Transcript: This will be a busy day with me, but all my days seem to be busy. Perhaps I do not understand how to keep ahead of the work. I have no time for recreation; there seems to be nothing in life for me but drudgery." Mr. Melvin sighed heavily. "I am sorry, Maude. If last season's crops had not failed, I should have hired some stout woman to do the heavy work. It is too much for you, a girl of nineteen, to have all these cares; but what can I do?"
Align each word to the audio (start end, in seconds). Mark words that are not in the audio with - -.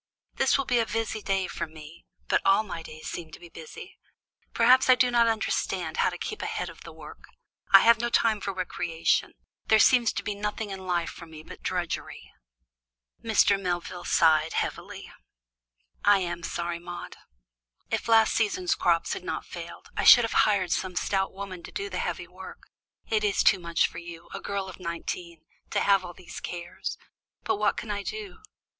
This 0.33 0.57
will 0.57 0.65
be 0.65 0.79
a 0.79 0.87
busy 0.87 1.21
day 1.21 1.43
with 1.59 1.69
me, 1.69 2.07
but 2.27 2.41
all 2.43 2.63
my 2.63 2.81
days 2.81 3.07
seem 3.07 3.29
to 3.33 3.39
be 3.39 3.49
busy. 3.49 3.99
Perhaps 4.51 4.89
I 4.89 4.95
do 4.95 5.11
not 5.11 5.27
understand 5.27 5.97
how 5.97 6.09
to 6.09 6.17
keep 6.17 6.41
ahead 6.41 6.71
of 6.71 6.81
the 6.81 6.91
work. 6.91 7.25
I 7.69 7.81
have 7.81 8.01
no 8.01 8.09
time 8.09 8.41
for 8.41 8.51
recreation; 8.51 9.35
there 9.67 9.77
seems 9.77 10.11
to 10.13 10.23
be 10.23 10.33
nothing 10.33 10.71
in 10.71 10.87
life 10.87 11.11
for 11.11 11.27
me 11.27 11.43
but 11.43 11.61
drudgery." 11.61 12.31
Mr. 13.23 13.61
Melvin 13.61 14.03
sighed 14.03 14.53
heavily. 14.53 15.11
"I 16.03 16.17
am 16.17 16.41
sorry, 16.41 16.79
Maude. 16.79 17.17
If 17.91 18.07
last 18.07 18.33
season's 18.33 18.73
crops 18.73 19.13
had 19.13 19.23
not 19.23 19.45
failed, 19.45 19.91
I 19.95 20.03
should 20.03 20.23
have 20.23 20.33
hired 20.49 20.71
some 20.71 20.95
stout 20.95 21.31
woman 21.31 21.61
to 21.61 21.71
do 21.71 21.91
the 21.91 21.99
heavy 21.99 22.27
work. 22.27 22.63
It 23.07 23.23
is 23.23 23.43
too 23.43 23.59
much 23.59 23.85
for 23.85 23.99
you, 23.99 24.29
a 24.33 24.39
girl 24.39 24.67
of 24.67 24.79
nineteen, 24.79 25.45
to 25.69 25.79
have 25.81 26.03
all 26.03 26.15
these 26.15 26.39
cares; 26.39 26.97
but 27.43 27.57
what 27.57 27.77
can 27.77 27.91
I 27.91 28.01
do?" 28.01 28.39